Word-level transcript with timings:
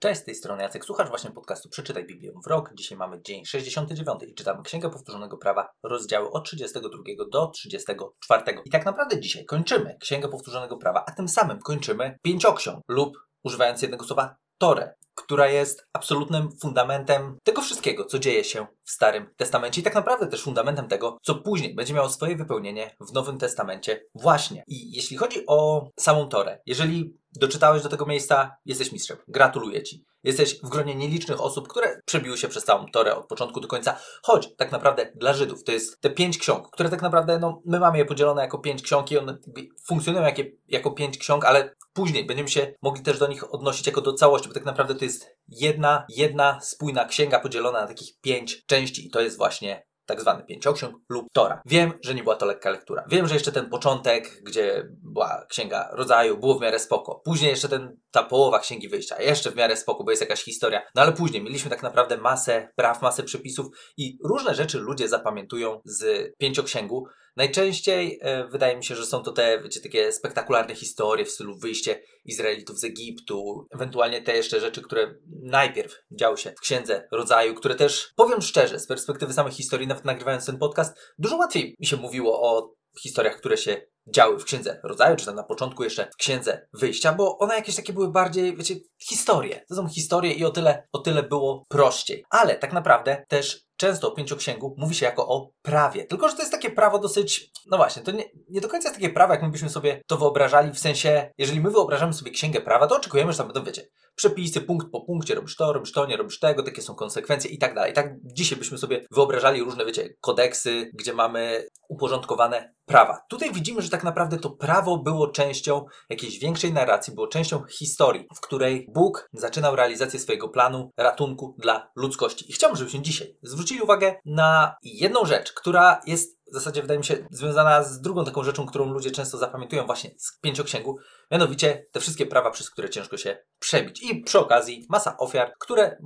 Cześć, 0.00 0.20
z 0.20 0.24
tej 0.24 0.34
strony 0.34 0.62
Jacek. 0.62 0.84
Słuchasz 0.84 1.08
właśnie 1.08 1.30
podcastu 1.30 1.68
Przeczytaj 1.68 2.06
Biblię 2.06 2.32
w 2.44 2.46
rok. 2.46 2.70
Dzisiaj 2.74 2.98
mamy 2.98 3.22
dzień 3.22 3.44
69 3.44 4.22
i 4.28 4.34
czytamy 4.34 4.62
Księgę 4.62 4.90
Powtórzonego 4.90 5.36
Prawa, 5.36 5.68
rozdziały 5.82 6.30
od 6.30 6.44
32 6.44 6.98
do 7.32 7.46
34. 7.46 8.42
I 8.64 8.70
tak 8.70 8.86
naprawdę 8.86 9.20
dzisiaj 9.20 9.44
kończymy 9.44 9.96
Księgę 10.00 10.28
Powtórzonego 10.28 10.76
Prawa, 10.76 11.04
a 11.08 11.12
tym 11.12 11.28
samym 11.28 11.58
kończymy 11.58 12.18
pięcioksiąg 12.22 12.80
lub 12.88 13.16
używając 13.44 13.82
jednego 13.82 14.04
słowa 14.04 14.36
Torę, 14.58 14.94
która 15.14 15.48
jest 15.48 15.86
absolutnym 15.92 16.48
fundamentem 16.62 17.38
tego 17.44 17.62
wszystkiego, 17.62 18.04
co 18.04 18.18
dzieje 18.18 18.44
się 18.44 18.66
w 18.84 18.90
Starym 18.90 19.30
Testamencie 19.36 19.80
i 19.80 19.84
tak 19.84 19.94
naprawdę 19.94 20.26
też 20.26 20.42
fundamentem 20.42 20.88
tego, 20.88 21.18
co 21.22 21.34
później 21.34 21.74
będzie 21.74 21.94
miało 21.94 22.08
swoje 22.08 22.36
wypełnienie 22.36 22.96
w 23.00 23.12
Nowym 23.12 23.38
Testamencie 23.38 24.04
właśnie. 24.14 24.62
I 24.66 24.92
jeśli 24.96 25.16
chodzi 25.16 25.46
o 25.46 25.88
samą 26.00 26.28
Torę, 26.28 26.60
jeżeli 26.66 27.18
doczytałeś 27.38 27.82
do 27.82 27.88
tego 27.88 28.06
miejsca, 28.06 28.56
jesteś 28.64 28.92
mistrzem. 28.92 29.16
Gratuluję 29.28 29.82
Ci. 29.82 30.04
Jesteś 30.24 30.60
w 30.60 30.68
gronie 30.68 30.94
nielicznych 30.94 31.40
osób, 31.40 31.68
które 31.68 32.00
przebiły 32.04 32.38
się 32.38 32.48
przez 32.48 32.64
całą 32.64 32.86
Torę 32.86 33.16
od 33.16 33.26
początku 33.26 33.60
do 33.60 33.68
końca, 33.68 33.98
choć 34.22 34.56
tak 34.56 34.72
naprawdę 34.72 35.12
dla 35.14 35.34
Żydów 35.34 35.64
to 35.64 35.72
jest 35.72 36.00
te 36.00 36.10
pięć 36.10 36.38
ksiąg, 36.38 36.70
które 36.70 36.88
tak 36.88 37.02
naprawdę, 37.02 37.38
no, 37.38 37.62
my 37.64 37.80
mamy 37.80 37.98
je 37.98 38.04
podzielone 38.04 38.42
jako 38.42 38.58
pięć 38.58 38.82
ksiąg 38.82 39.10
i 39.10 39.18
one 39.18 39.38
funkcjonują 39.86 40.24
jako, 40.24 40.42
jako 40.68 40.90
pięć 40.90 41.18
ksiąg, 41.18 41.44
ale 41.44 41.74
później 41.92 42.26
będziemy 42.26 42.48
się 42.48 42.74
mogli 42.82 43.02
też 43.02 43.18
do 43.18 43.26
nich 43.26 43.54
odnosić 43.54 43.86
jako 43.86 44.00
do 44.00 44.12
całości, 44.12 44.48
bo 44.48 44.54
tak 44.54 44.64
naprawdę 44.64 44.94
to 44.94 45.04
jest 45.04 45.36
jedna, 45.48 46.06
jedna 46.08 46.60
spójna 46.60 47.04
księga 47.04 47.40
podzielona 47.40 47.80
na 47.80 47.86
takich 47.86 48.20
pięć 48.20 48.66
części 48.66 49.06
i 49.06 49.10
to 49.10 49.20
jest 49.20 49.36
właśnie 49.36 49.87
tak 50.08 50.20
zwany 50.20 50.42
pięcioksiąg 50.42 50.96
lub 51.08 51.26
Tora. 51.32 51.62
Wiem, 51.66 51.92
że 52.02 52.14
nie 52.14 52.22
była 52.22 52.36
to 52.36 52.46
lekka 52.46 52.70
lektura. 52.70 53.04
Wiem, 53.08 53.28
że 53.28 53.34
jeszcze 53.34 53.52
ten 53.52 53.70
początek, 53.70 54.42
gdzie 54.42 54.88
była 55.02 55.46
księga 55.48 55.88
rodzaju, 55.92 56.38
było 56.38 56.58
w 56.58 56.60
miarę 56.60 56.78
spoko. 56.78 57.14
Później 57.24 57.50
jeszcze 57.50 57.68
ten, 57.68 57.96
ta 58.10 58.22
połowa 58.22 58.58
księgi 58.58 58.88
wyjścia, 58.88 59.22
jeszcze 59.22 59.50
w 59.50 59.56
miarę 59.56 59.76
spoko, 59.76 60.04
bo 60.04 60.10
jest 60.10 60.22
jakaś 60.22 60.42
historia. 60.42 60.82
No 60.94 61.02
ale 61.02 61.12
później 61.12 61.42
mieliśmy 61.42 61.70
tak 61.70 61.82
naprawdę 61.82 62.16
masę 62.16 62.68
praw, 62.76 63.02
masę 63.02 63.22
przepisów 63.22 63.66
i 63.96 64.18
różne 64.24 64.54
rzeczy 64.54 64.78
ludzie 64.78 65.08
zapamiętują 65.08 65.80
z 65.84 66.32
pięcioksięgu. 66.38 67.06
Najczęściej 67.36 68.18
e, 68.22 68.48
wydaje 68.48 68.76
mi 68.76 68.84
się, 68.84 68.96
że 68.96 69.06
są 69.06 69.22
to 69.22 69.32
te, 69.32 69.62
wiecie, 69.62 69.80
takie 69.80 70.12
spektakularne 70.12 70.74
historie 70.74 71.24
w 71.24 71.30
stylu 71.30 71.58
wyjście 71.58 72.02
Izraelitów 72.24 72.78
z 72.78 72.84
Egiptu, 72.84 73.66
ewentualnie 73.74 74.22
te 74.22 74.36
jeszcze 74.36 74.60
rzeczy, 74.60 74.82
które 74.82 75.14
najpierw 75.42 75.94
działy 76.18 76.36
się 76.38 76.50
w 76.50 76.60
księdze 76.60 77.08
rodzaju, 77.12 77.54
które 77.54 77.74
też, 77.74 78.12
powiem 78.16 78.42
szczerze, 78.42 78.78
z 78.78 78.86
perspektywy 78.86 79.32
samej 79.32 79.52
historii, 79.52 79.86
nawet 79.86 80.04
nagrywając 80.04 80.46
ten 80.46 80.58
podcast, 80.58 80.98
dużo 81.18 81.36
łatwiej 81.36 81.76
mi 81.80 81.86
się 81.86 81.96
mówiło 81.96 82.40
o 82.42 82.77
historiach, 83.02 83.36
które 83.36 83.56
się 83.56 83.82
działy 84.14 84.38
w 84.38 84.44
księdze 84.44 84.80
rodzaju, 84.84 85.16
czy 85.16 85.26
tam 85.26 85.34
na 85.34 85.42
początku 85.42 85.84
jeszcze 85.84 86.10
w 86.12 86.16
księdze 86.16 86.68
wyjścia, 86.72 87.12
bo 87.12 87.38
one 87.38 87.54
jakieś 87.54 87.76
takie 87.76 87.92
były 87.92 88.12
bardziej, 88.12 88.56
wiecie, 88.56 88.74
historie. 88.98 89.64
To 89.68 89.74
są 89.74 89.88
historie 89.88 90.32
i 90.32 90.44
o 90.44 90.50
tyle, 90.50 90.88
o 90.92 90.98
tyle 90.98 91.22
było 91.22 91.64
prościej. 91.68 92.24
Ale 92.30 92.54
tak 92.54 92.72
naprawdę 92.72 93.24
też 93.28 93.68
często 93.76 94.08
o 94.08 94.14
pięcioksięgu 94.14 94.74
mówi 94.78 94.94
się 94.94 95.06
jako 95.06 95.28
o 95.28 95.50
prawie. 95.62 96.04
Tylko, 96.04 96.28
że 96.28 96.34
to 96.34 96.42
jest 96.42 96.52
takie 96.52 96.70
prawo 96.70 96.98
dosyć, 96.98 97.50
no 97.66 97.76
właśnie, 97.76 98.02
to 98.02 98.10
nie, 98.10 98.24
nie 98.48 98.60
do 98.60 98.68
końca 98.68 98.88
jest 98.88 99.00
takie 99.00 99.14
prawo, 99.14 99.32
jak 99.32 99.42
my 99.42 99.50
byśmy 99.50 99.70
sobie 99.70 100.02
to 100.06 100.16
wyobrażali, 100.16 100.72
w 100.72 100.78
sensie, 100.78 101.30
jeżeli 101.38 101.60
my 101.60 101.70
wyobrażamy 101.70 102.12
sobie 102.12 102.30
księgę 102.30 102.60
prawa, 102.60 102.86
to 102.86 102.96
oczekujemy, 102.96 103.32
że 103.32 103.38
tam 103.38 103.46
będą, 103.46 103.64
wiecie, 103.64 103.88
przepisy, 104.18 104.60
punkt 104.60 104.90
po 104.92 105.00
punkcie, 105.00 105.34
robisz 105.34 105.56
to, 105.56 105.72
robisz 105.72 105.92
to, 105.92 106.06
nie 106.06 106.16
robisz 106.16 106.38
tego, 106.38 106.62
takie 106.62 106.82
są 106.82 106.94
konsekwencje 106.94 107.50
i 107.50 107.58
tak 107.58 107.74
dalej. 107.74 107.92
Tak 107.92 108.14
dzisiaj 108.24 108.58
byśmy 108.58 108.78
sobie 108.78 109.06
wyobrażali 109.10 109.62
różne, 109.62 109.84
wiecie, 109.84 110.14
kodeksy, 110.20 110.90
gdzie 110.94 111.14
mamy 111.14 111.66
uporządkowane 111.88 112.74
prawa. 112.86 113.20
Tutaj 113.28 113.52
widzimy, 113.52 113.82
że 113.82 113.90
tak 113.90 114.04
naprawdę 114.04 114.38
to 114.38 114.50
prawo 114.50 114.98
było 114.98 115.28
częścią 115.28 115.84
jakiejś 116.10 116.38
większej 116.38 116.72
narracji, 116.72 117.14
było 117.14 117.26
częścią 117.26 117.64
historii, 117.64 118.28
w 118.36 118.40
której 118.40 118.86
Bóg 118.94 119.28
zaczynał 119.32 119.76
realizację 119.76 120.20
swojego 120.20 120.48
planu 120.48 120.90
ratunku 120.96 121.54
dla 121.58 121.90
ludzkości. 121.96 122.50
I 122.50 122.52
chciałbym, 122.52 122.78
żebyśmy 122.78 123.00
dzisiaj 123.00 123.36
zwrócili 123.42 123.80
uwagę 123.80 124.14
na 124.24 124.76
jedną 124.82 125.24
rzecz, 125.24 125.52
która 125.52 126.00
jest 126.06 126.37
w 126.50 126.54
zasadzie 126.54 126.82
wydaje 126.82 126.98
mi 126.98 127.04
się 127.04 127.16
związana 127.30 127.82
z 127.82 128.00
drugą 128.00 128.24
taką 128.24 128.44
rzeczą, 128.44 128.66
którą 128.66 128.92
ludzie 128.92 129.10
często 129.10 129.38
zapamiętują 129.38 129.86
właśnie 129.86 130.10
z 130.18 130.38
pięcioksięgu, 130.40 130.98
mianowicie 131.30 131.86
te 131.92 132.00
wszystkie 132.00 132.26
prawa, 132.26 132.50
przez 132.50 132.70
które 132.70 132.90
ciężko 132.90 133.16
się 133.16 133.44
przebić. 133.58 134.02
I 134.02 134.22
przy 134.22 134.38
okazji 134.38 134.86
masa 134.88 135.16
ofiar, 135.16 135.52
które 135.60 135.98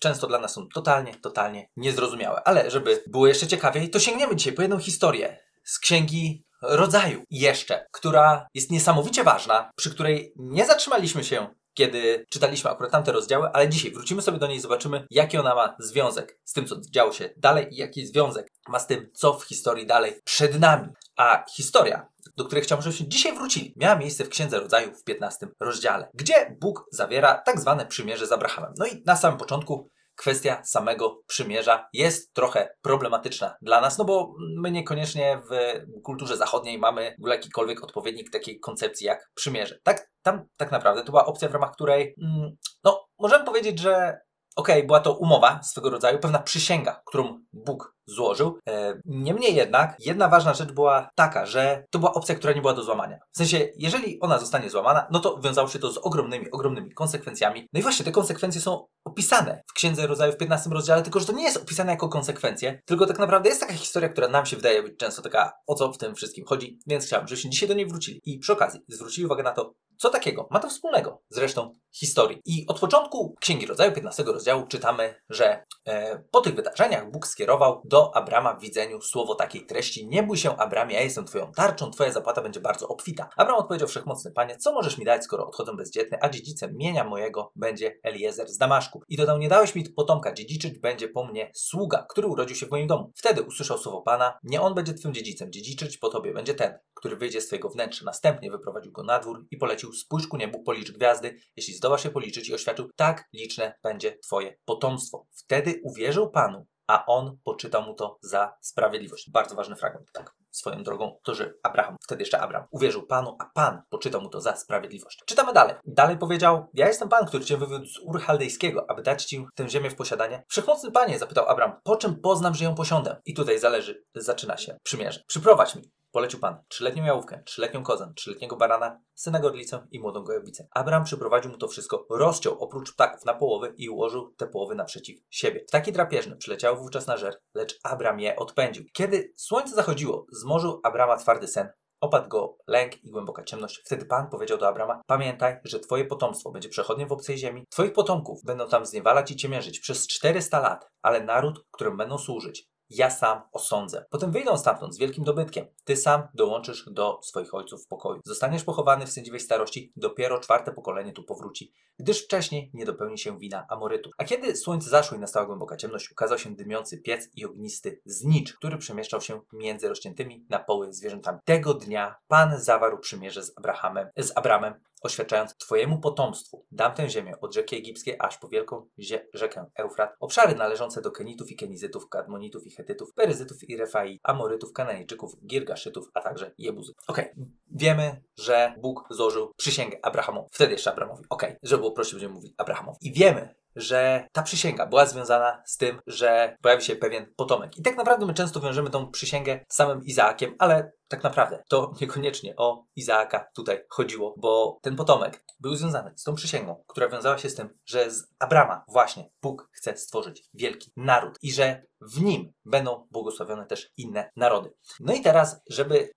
często 0.00 0.26
dla 0.26 0.38
nas 0.38 0.52
są 0.52 0.68
totalnie, 0.68 1.14
totalnie 1.14 1.68
niezrozumiałe. 1.76 2.42
Ale 2.44 2.70
żeby 2.70 3.02
było 3.06 3.26
jeszcze 3.26 3.46
ciekawiej, 3.46 3.90
to 3.90 3.98
sięgniemy 3.98 4.36
dzisiaj 4.36 4.52
po 4.52 4.62
jedną 4.62 4.78
historię 4.78 5.38
z 5.64 5.78
księgi 5.78 6.44
rodzaju 6.62 7.22
jeszcze, 7.30 7.86
która 7.92 8.46
jest 8.54 8.70
niesamowicie 8.70 9.24
ważna, 9.24 9.70
przy 9.76 9.90
której 9.90 10.32
nie 10.36 10.66
zatrzymaliśmy 10.66 11.24
się 11.24 11.48
kiedy 11.78 12.26
czytaliśmy 12.30 12.70
akurat 12.70 12.92
tamte 12.92 13.12
rozdziały, 13.12 13.48
ale 13.52 13.68
dzisiaj 13.68 13.90
wrócimy 13.90 14.22
sobie 14.22 14.38
do 14.38 14.46
niej 14.46 14.56
i 14.56 14.60
zobaczymy, 14.60 15.06
jaki 15.10 15.38
ona 15.38 15.54
ma 15.54 15.76
związek 15.78 16.38
z 16.44 16.52
tym, 16.52 16.66
co 16.66 16.76
działo 16.90 17.12
się 17.12 17.30
dalej 17.36 17.66
i 17.70 17.76
jaki 17.76 18.06
związek 18.06 18.52
ma 18.68 18.78
z 18.78 18.86
tym, 18.86 19.10
co 19.14 19.34
w 19.34 19.44
historii 19.44 19.86
dalej 19.86 20.20
przed 20.24 20.60
nami. 20.60 20.88
A 21.16 21.44
historia, 21.56 22.08
do 22.36 22.44
której 22.44 22.64
chciałbym, 22.64 22.82
żebyśmy 22.82 23.08
dzisiaj 23.08 23.34
wrócili, 23.34 23.74
miała 23.76 23.96
miejsce 23.96 24.24
w 24.24 24.28
Księdze 24.28 24.60
Rodzaju 24.60 24.94
w 24.94 25.04
15 25.04 25.48
rozdziale, 25.60 26.08
gdzie 26.14 26.56
Bóg 26.60 26.84
zawiera 26.92 27.34
tak 27.34 27.60
zwane 27.60 27.86
przymierze 27.86 28.26
z 28.26 28.32
Abrahamem. 28.32 28.72
No 28.78 28.86
i 28.86 29.02
na 29.06 29.16
samym 29.16 29.38
początku 29.38 29.90
kwestia 30.18 30.62
samego 30.64 31.22
przymierza 31.26 31.88
jest 31.92 32.34
trochę 32.34 32.74
problematyczna 32.82 33.56
dla 33.62 33.80
nas, 33.80 33.98
no 33.98 34.04
bo 34.04 34.34
my 34.56 34.70
niekoniecznie 34.70 35.42
w 35.50 35.80
kulturze 36.02 36.36
zachodniej 36.36 36.78
mamy 36.78 37.16
jakikolwiek 37.18 37.84
odpowiednik 37.84 38.30
takiej 38.30 38.60
koncepcji 38.60 39.06
jak 39.06 39.30
przymierze. 39.34 39.78
Tak, 39.82 40.10
tam 40.22 40.44
tak 40.56 40.72
naprawdę 40.72 41.04
to 41.04 41.12
była 41.12 41.26
opcja, 41.26 41.48
w 41.48 41.52
ramach 41.52 41.72
której, 41.72 42.14
mm, 42.22 42.56
no, 42.84 43.06
możemy 43.18 43.44
powiedzieć, 43.44 43.78
że 43.78 44.20
okej, 44.56 44.76
okay, 44.76 44.86
była 44.86 45.00
to 45.00 45.18
umowa 45.18 45.62
swego 45.62 45.90
rodzaju, 45.90 46.18
pewna 46.18 46.38
przysięga, 46.38 47.02
którą 47.06 47.38
Bóg 47.52 47.97
złożył. 48.08 48.58
E, 48.68 49.00
niemniej 49.04 49.54
jednak, 49.54 49.96
jedna 49.98 50.28
ważna 50.28 50.54
rzecz 50.54 50.72
była 50.72 51.10
taka, 51.14 51.46
że 51.46 51.84
to 51.90 51.98
była 51.98 52.14
opcja, 52.14 52.34
która 52.34 52.52
nie 52.52 52.60
była 52.60 52.74
do 52.74 52.82
złamania. 52.82 53.18
W 53.32 53.38
sensie, 53.38 53.68
jeżeli 53.76 54.20
ona 54.20 54.38
zostanie 54.38 54.70
złamana, 54.70 55.06
no 55.10 55.20
to 55.20 55.40
wiązało 55.40 55.68
się 55.68 55.78
to 55.78 55.92
z 55.92 55.98
ogromnymi, 55.98 56.50
ogromnymi 56.50 56.94
konsekwencjami. 56.94 57.68
No 57.72 57.80
i 57.80 57.82
właśnie 57.82 58.04
te 58.04 58.12
konsekwencje 58.12 58.60
są 58.60 58.86
opisane 59.04 59.62
w 59.66 59.72
Księdze 59.72 60.06
Rodzaju 60.06 60.32
w 60.32 60.36
15 60.36 60.70
rozdziale, 60.70 61.02
tylko 61.02 61.20
że 61.20 61.26
to 61.26 61.32
nie 61.32 61.44
jest 61.44 61.56
opisane 61.56 61.92
jako 61.92 62.08
konsekwencje, 62.08 62.80
tylko 62.84 63.06
tak 63.06 63.18
naprawdę 63.18 63.48
jest 63.48 63.60
taka 63.60 63.72
historia, 63.72 64.08
która 64.08 64.28
nam 64.28 64.46
się 64.46 64.56
wydaje 64.56 64.82
być 64.82 64.98
często 64.98 65.22
taka, 65.22 65.52
o 65.66 65.74
co 65.74 65.92
w 65.92 65.98
tym 65.98 66.14
wszystkim 66.14 66.44
chodzi, 66.44 66.78
więc 66.86 67.06
chciałbym, 67.06 67.28
żebyśmy 67.28 67.50
dzisiaj 67.50 67.68
do 67.68 67.74
niej 67.74 67.86
wrócili 67.86 68.20
i 68.24 68.38
przy 68.38 68.52
okazji 68.52 68.80
zwrócili 68.88 69.26
uwagę 69.26 69.42
na 69.42 69.52
to, 69.52 69.74
co 69.98 70.10
takiego 70.10 70.48
ma 70.50 70.60
to 70.60 70.68
wspólnego 70.68 71.22
z 71.30 71.38
resztą 71.38 71.72
historii. 71.94 72.40
I 72.44 72.66
od 72.66 72.80
początku 72.80 73.34
Księgi 73.40 73.66
Rodzaju 73.66 73.92
15 73.92 74.22
rozdziału 74.22 74.66
czytamy, 74.66 75.14
że 75.28 75.64
e, 75.86 76.22
po 76.30 76.40
tych 76.40 76.54
wydarzeniach 76.54 77.10
Bóg 77.10 77.26
skierował 77.26 77.82
do 77.84 77.97
Abrama 78.14 78.54
w 78.54 78.60
widzeniu 78.60 79.00
słowo 79.00 79.34
takiej 79.34 79.66
treści: 79.66 80.08
Nie 80.08 80.22
bój 80.22 80.36
się, 80.36 80.56
Abramie, 80.56 80.94
ja 80.94 81.02
jestem 81.02 81.24
Twoją 81.24 81.52
tarczą, 81.52 81.90
Twoja 81.90 82.12
zapłata 82.12 82.42
będzie 82.42 82.60
bardzo 82.60 82.88
obfita. 82.88 83.28
Abram 83.36 83.56
odpowiedział: 83.58 83.88
Wszechmocny 83.88 84.32
Panie, 84.32 84.56
co 84.56 84.72
możesz 84.72 84.98
mi 84.98 85.04
dać, 85.04 85.24
skoro 85.24 85.46
odchodzę 85.46 85.76
bezdzietny, 85.76 86.18
a 86.20 86.28
dziedzicem 86.28 86.76
mienia 86.76 87.04
mojego 87.04 87.52
będzie 87.56 87.98
Eliezer 88.02 88.48
z 88.48 88.58
Damaszku. 88.58 89.02
I 89.08 89.16
dodał: 89.16 89.38
Nie 89.38 89.48
dałeś 89.48 89.74
mi 89.74 89.90
potomka, 89.90 90.32
dziedziczyć 90.32 90.78
będzie 90.78 91.08
po 91.08 91.24
mnie 91.24 91.50
sługa, 91.54 92.06
który 92.08 92.26
urodził 92.28 92.56
się 92.56 92.66
w 92.66 92.70
moim 92.70 92.86
domu. 92.86 93.12
Wtedy 93.16 93.42
usłyszał 93.42 93.78
słowo 93.78 94.02
Pana: 94.02 94.38
Nie 94.42 94.60
on 94.60 94.74
będzie 94.74 94.94
Twym 94.94 95.14
dziedzicem, 95.14 95.52
dziedziczyć 95.52 95.98
po 95.98 96.08
Tobie 96.08 96.32
będzie 96.32 96.54
ten, 96.54 96.78
który 96.94 97.16
wyjdzie 97.16 97.40
z 97.40 97.46
Twojego 97.46 97.68
wnętrza. 97.68 98.04
Następnie 98.04 98.50
wyprowadził 98.50 98.92
go 98.92 99.02
na 99.02 99.18
dwór 99.18 99.46
i 99.50 99.56
polecił: 99.56 99.92
Spójrz 99.92 100.26
ku 100.26 100.36
niebu, 100.36 100.62
policz 100.62 100.92
gwiazdy. 100.92 101.36
Jeśli 101.56 101.74
zdołasz 101.74 102.02
się 102.02 102.10
policzyć 102.10 102.48
i 102.48 102.54
oświadczył, 102.54 102.88
tak 102.96 103.28
liczne 103.32 103.74
będzie 103.82 104.18
Twoje 104.18 104.56
potomstwo. 104.64 105.26
Wtedy 105.32 105.80
uwierzył 105.84 106.30
Panu, 106.30 106.66
a 106.88 107.06
on 107.06 107.38
poczytał 107.44 107.82
mu 107.82 107.94
to 107.94 108.18
za 108.22 108.56
sprawiedliwość. 108.60 109.30
Bardzo 109.30 109.54
ważny 109.54 109.76
fragment, 109.76 110.12
tak. 110.12 110.34
Swoją 110.50 110.82
drogą, 110.82 111.18
to, 111.24 111.34
że 111.34 111.54
Abraham, 111.62 111.96
wtedy 112.02 112.22
jeszcze 112.22 112.40
Abraham, 112.40 112.68
uwierzył 112.70 113.06
Panu, 113.06 113.36
a 113.40 113.50
Pan 113.54 113.82
poczytał 113.90 114.20
mu 114.20 114.28
to 114.28 114.40
za 114.40 114.56
sprawiedliwość. 114.56 115.22
Czytamy 115.26 115.52
dalej. 115.52 115.74
Dalej 115.84 116.18
powiedział, 116.18 116.66
ja 116.74 116.88
jestem 116.88 117.08
Pan, 117.08 117.26
który 117.26 117.44
Cię 117.44 117.56
wywiódł 117.56 117.86
z 117.86 117.98
Ur 117.98 118.20
Chaldejskiego, 118.20 118.90
aby 118.90 119.02
dać 119.02 119.24
Ci 119.24 119.46
tę 119.54 119.68
ziemię 119.68 119.90
w 119.90 119.96
posiadanie. 119.96 120.44
Wszechmocny 120.48 120.90
Panie, 120.90 121.18
zapytał 121.18 121.48
Abraham, 121.48 121.80
po 121.84 121.96
czym 121.96 122.20
poznam, 122.20 122.54
że 122.54 122.64
ją 122.64 122.74
posiądę? 122.74 123.20
I 123.24 123.34
tutaj 123.34 123.58
zależy, 123.58 124.04
zaczyna 124.14 124.56
się 124.56 124.76
przymierze. 124.82 125.20
Przyprowadź 125.26 125.74
mi 125.74 125.82
Polecił 126.18 126.40
Pan 126.40 126.62
trzyletnią 126.68 127.04
jałówkę, 127.04 127.42
trzyletnią 127.44 127.82
kozę, 127.82 128.12
trzyletniego 128.16 128.56
barana, 128.56 129.00
syna 129.14 129.40
godlicę 129.40 129.86
i 129.90 130.00
młodą 130.00 130.22
gojowicę. 130.22 130.68
Abraham 130.74 131.04
przyprowadził 131.04 131.50
mu 131.50 131.58
to 131.58 131.68
wszystko, 131.68 132.06
rozciął 132.10 132.58
oprócz 132.58 132.94
ptaków 132.94 133.24
na 133.24 133.34
połowy 133.34 133.74
i 133.76 133.88
ułożył 133.88 134.34
te 134.36 134.46
połowy 134.46 134.74
naprzeciw 134.74 135.20
siebie. 135.30 135.60
Ptaki 135.60 135.92
drapieżne 135.92 136.36
przyleciały 136.36 136.78
wówczas 136.78 137.06
na 137.06 137.16
żer, 137.16 137.34
lecz 137.54 137.78
Abram 137.82 138.20
je 138.20 138.36
odpędził. 138.36 138.84
Kiedy 138.92 139.32
słońce 139.36 139.74
zachodziło, 139.74 140.26
zmorzył 140.32 140.80
Abrama 140.84 141.16
twardy 141.16 141.48
sen. 141.48 141.68
Opadł 142.00 142.28
go 142.28 142.56
lęk 142.66 143.04
i 143.04 143.10
głęboka 143.10 143.44
ciemność. 143.44 143.82
Wtedy 143.84 144.06
Pan 144.06 144.30
powiedział 144.30 144.58
do 144.58 144.68
Abrama: 144.68 145.02
Pamiętaj, 145.06 145.60
że 145.64 145.80
Twoje 145.80 146.04
potomstwo 146.04 146.50
będzie 146.50 146.68
przechodniem 146.68 147.08
w 147.08 147.12
obcej 147.12 147.38
ziemi. 147.38 147.64
Twoich 147.70 147.92
potomków 147.92 148.44
będą 148.44 148.68
tam 148.68 148.86
zniewalać 148.86 149.30
i 149.30 149.36
ciemiężyć 149.36 149.80
przez 149.80 150.06
400 150.06 150.60
lat, 150.60 150.88
ale 151.02 151.24
naród, 151.24 151.64
którym 151.70 151.96
będą 151.96 152.18
służyć, 152.18 152.68
ja 152.90 153.10
sam 153.10 153.42
osądzę. 153.52 154.04
Potem 154.10 154.32
wyjdą 154.32 154.58
stamtąd 154.58 154.94
z 154.94 154.98
wielkim 154.98 155.24
dobytkiem. 155.24 155.66
Ty 155.84 155.96
sam 155.96 156.22
dołączysz 156.34 156.88
do 156.90 157.20
swoich 157.22 157.54
ojców 157.54 157.84
w 157.84 157.86
pokoju. 157.86 158.20
Zostaniesz 158.24 158.64
pochowany 158.64 159.06
w 159.06 159.10
sędziwej 159.10 159.40
starości, 159.40 159.92
dopiero 159.96 160.40
czwarte 160.40 160.72
pokolenie 160.72 161.12
tu 161.12 161.22
powróci, 161.22 161.72
gdyż 161.98 162.24
wcześniej 162.24 162.70
nie 162.74 162.84
dopełni 162.84 163.18
się 163.18 163.38
wina 163.38 163.66
Amorytu. 163.68 164.10
A 164.18 164.24
kiedy 164.24 164.56
słońce 164.56 164.90
zaszło 164.90 165.16
i 165.16 165.20
nastała 165.20 165.46
głęboka 165.46 165.76
ciemność, 165.76 166.12
ukazał 166.12 166.38
się 166.38 166.56
dymiący 166.56 166.98
piec 166.98 167.28
i 167.34 167.44
ognisty 167.44 168.00
znicz, 168.04 168.56
który 168.56 168.78
przemieszczał 168.78 169.20
się 169.20 169.40
między 169.52 169.88
rozciętymi 169.88 170.46
na 170.48 170.58
poły 170.58 170.92
zwierzętami. 170.92 171.38
Tego 171.44 171.74
dnia 171.74 172.16
Pan 172.28 172.60
zawarł 172.60 172.98
przymierze 172.98 173.42
z 173.42 173.58
Abrahamem, 173.58 174.08
z 174.16 174.36
Abramem, 174.36 174.74
oświadczając 175.02 175.54
Twojemu 175.54 176.00
potomstwu 176.00 176.66
dam 176.72 176.94
tę 176.94 177.08
ziemię 177.08 177.32
od 177.40 177.54
rzeki 177.54 177.76
egipskiej 177.76 178.16
aż 178.18 178.38
po 178.38 178.48
wielką 178.48 178.86
rzekę 179.34 179.66
Eufrat, 179.74 180.16
obszary 180.20 180.54
należące 180.54 181.02
do 181.02 181.10
Kenitów 181.10 181.50
i 181.50 181.56
Kenizytów, 181.56 182.08
Kadmonitów 182.08 182.66
i 182.66 182.70
Hetytów, 182.70 183.14
Peryzytów 183.14 183.68
i 183.68 183.76
Refai, 183.76 184.20
Amorytów, 184.22 184.72
Kananejczyków, 184.72 185.32
Girgaszytów, 185.46 186.10
a 186.14 186.20
także 186.20 186.54
Jebuzytów. 186.58 187.04
Okej, 187.08 187.32
okay. 187.32 187.46
wiemy, 187.70 188.22
że 188.38 188.74
Bóg 188.80 189.04
złożył 189.10 189.52
przysięgę 189.56 189.98
Abrahamowi, 190.02 190.48
wtedy 190.52 190.72
jeszcze 190.72 190.92
Abrahamowi, 190.92 191.24
okej, 191.30 191.48
okay. 191.48 191.60
żeby 191.62 191.80
było 191.80 191.92
prościej 191.92 192.14
będziemy 192.14 192.34
mówić 192.34 192.54
Abrahamowi. 192.56 192.98
I 193.00 193.12
wiemy, 193.12 193.54
że 193.78 194.28
ta 194.32 194.42
przysięga 194.42 194.86
była 194.86 195.06
związana 195.06 195.62
z 195.66 195.76
tym, 195.76 196.00
że 196.06 196.56
pojawi 196.62 196.84
się 196.84 196.96
pewien 196.96 197.32
potomek. 197.36 197.78
I 197.78 197.82
tak 197.82 197.96
naprawdę 197.96 198.26
my 198.26 198.34
często 198.34 198.60
wiążemy 198.60 198.90
tą 198.90 199.10
przysięgę 199.10 199.60
z 199.68 199.74
samym 199.74 200.04
Izaakiem, 200.04 200.54
ale 200.58 200.92
tak 201.08 201.22
naprawdę 201.22 201.62
to 201.68 201.92
niekoniecznie 202.00 202.56
o 202.56 202.84
Izaaka 202.96 203.48
tutaj 203.54 203.84
chodziło, 203.88 204.34
bo 204.36 204.78
ten 204.82 204.96
potomek 204.96 205.44
był 205.60 205.74
związany 205.74 206.12
z 206.16 206.22
tą 206.22 206.34
przysięgą, 206.34 206.84
która 206.86 207.08
wiązała 207.08 207.38
się 207.38 207.50
z 207.50 207.54
tym, 207.54 207.78
że 207.86 208.10
z 208.10 208.26
Abrama 208.38 208.84
właśnie 208.88 209.30
Bóg 209.42 209.68
chce 209.72 209.96
stworzyć 209.96 210.44
wielki 210.54 210.92
naród 210.96 211.38
i 211.42 211.52
że 211.52 211.82
w 212.00 212.20
nim 212.20 212.52
będą 212.64 213.06
błogosławione 213.10 213.66
też 213.66 213.90
inne 213.96 214.30
narody. 214.36 214.72
No 215.00 215.14
i 215.14 215.20
teraz, 215.20 215.60
żeby 215.70 216.10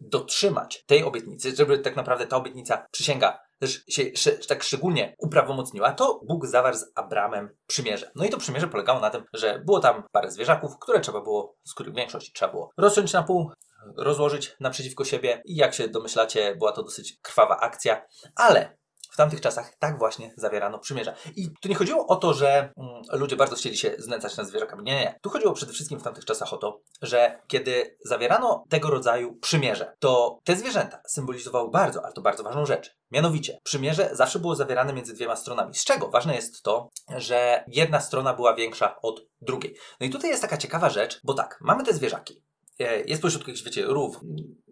dotrzymać 0.00 0.84
tej 0.86 1.04
obietnicy, 1.04 1.56
żeby 1.56 1.78
tak 1.78 1.96
naprawdę 1.96 2.26
ta 2.26 2.36
obietnica, 2.36 2.86
przysięga 2.90 3.38
też 3.58 3.84
się 4.14 4.32
tak 4.48 4.62
szczególnie 4.62 5.14
uprawomocniła, 5.18 5.92
to 5.92 6.20
Bóg 6.28 6.46
zawarł 6.46 6.76
z 6.76 6.92
Abramem 6.94 7.56
przymierze. 7.66 8.10
No 8.14 8.24
i 8.24 8.30
to 8.30 8.38
przymierze 8.38 8.68
polegało 8.68 9.00
na 9.00 9.10
tym, 9.10 9.24
że 9.32 9.62
było 9.66 9.80
tam 9.80 10.02
parę 10.12 10.30
zwierzaków, 10.30 10.78
które 10.78 11.00
trzeba 11.00 11.20
było, 11.20 11.56
z 11.64 11.74
których 11.74 11.94
większość 11.94 12.32
trzeba 12.32 12.52
było 12.52 12.70
rozciąć 12.76 13.12
na 13.12 13.22
pół, 13.22 13.50
rozłożyć 13.96 14.56
naprzeciwko 14.60 15.04
siebie 15.04 15.42
i 15.44 15.56
jak 15.56 15.74
się 15.74 15.88
domyślacie, 15.88 16.56
była 16.56 16.72
to 16.72 16.82
dosyć 16.82 17.18
krwawa 17.22 17.56
akcja, 17.56 18.06
ale 18.36 18.76
w 19.14 19.16
tamtych 19.16 19.40
czasach 19.40 19.72
tak 19.78 19.98
właśnie 19.98 20.34
zawierano 20.36 20.78
przymierza. 20.78 21.14
I 21.36 21.50
tu 21.60 21.68
nie 21.68 21.74
chodziło 21.74 22.06
o 22.06 22.16
to, 22.16 22.34
że 22.34 22.72
mm, 22.76 23.02
ludzie 23.12 23.36
bardzo 23.36 23.56
chcieli 23.56 23.76
się 23.76 23.94
znęcać 23.98 24.36
nad 24.36 24.46
zwierzakami. 24.46 24.84
Nie, 24.84 24.94
nie. 24.94 25.18
Tu 25.22 25.30
chodziło 25.30 25.52
przede 25.52 25.72
wszystkim 25.72 26.00
w 26.00 26.02
tamtych 26.02 26.24
czasach 26.24 26.52
o 26.52 26.56
to, 26.56 26.80
że 27.02 27.38
kiedy 27.46 27.96
zawierano 28.04 28.64
tego 28.68 28.90
rodzaju 28.90 29.36
przymierze, 29.36 29.96
to 29.98 30.38
te 30.44 30.56
zwierzęta 30.56 31.00
symbolizowały 31.08 31.70
bardzo, 31.70 32.04
ale 32.04 32.12
to 32.12 32.20
bardzo 32.20 32.42
ważną 32.42 32.66
rzecz. 32.66 32.96
Mianowicie, 33.10 33.58
przymierze 33.64 34.10
zawsze 34.12 34.38
było 34.38 34.56
zawierane 34.56 34.92
między 34.92 35.14
dwiema 35.14 35.36
stronami. 35.36 35.74
Z 35.74 35.84
czego 35.84 36.08
ważne 36.08 36.34
jest 36.34 36.62
to, 36.62 36.90
że 37.16 37.64
jedna 37.66 38.00
strona 38.00 38.34
była 38.34 38.54
większa 38.54 39.00
od 39.02 39.26
drugiej. 39.40 39.76
No 40.00 40.06
i 40.06 40.10
tutaj 40.10 40.30
jest 40.30 40.42
taka 40.42 40.56
ciekawa 40.56 40.90
rzecz, 40.90 41.20
bo 41.24 41.34
tak, 41.34 41.58
mamy 41.60 41.84
te 41.84 41.94
zwierzaki. 41.94 42.44
E, 42.80 43.00
jest 43.00 43.22
pośród 43.22 43.48
jakichś, 43.48 43.64
wiecie, 43.64 43.84
rów. 43.84 44.20